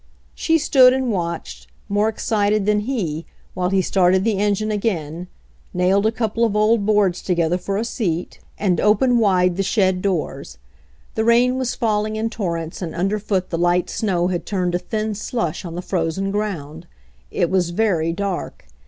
She 0.33 0.57
stood 0.57 0.93
and 0.93 1.11
watched, 1.11 1.67
more 1.87 2.09
excited 2.09 2.65
than 2.65 2.79
he, 2.79 3.27
while 3.53 3.69
he 3.69 3.83
started 3.83 4.23
the 4.23 4.39
engine 4.39 4.71
again, 4.71 5.27
nailed 5.75 6.07
a 6.07 6.11
couple 6.11 6.43
of 6.43 6.55
old 6.55 6.87
boards 6.87 7.21
together 7.21 7.59
for 7.59 7.77
a 7.77 7.85
seat 7.85 8.39
and 8.57 8.81
opened 8.81 9.19
wide 9.19 9.21
A 9.21 9.25
RIDE 9.27 9.37
IN 9.37 9.37
THE 9.37 9.37
RAIN 9.37 9.43
89 9.43 9.55
the 9.57 9.63
shed 9.63 10.01
doors. 10.01 10.57
The 11.13 11.23
rain 11.23 11.57
was 11.59 11.75
falling 11.75 12.15
in 12.15 12.31
torrents 12.31 12.81
and 12.81 12.95
underfoot 12.95 13.51
the 13.51 13.59
light 13.59 13.91
snow 13.91 14.29
had 14.29 14.47
turned 14.47 14.71
to 14.71 14.79
thin 14.79 15.13
slush 15.13 15.63
on 15.63 15.75
the 15.75 15.83
frozen 15.83 16.31
ground. 16.31 16.87
It 17.29 17.51
was 17.51 17.69
very 17.69 18.11
dark. 18.11 18.65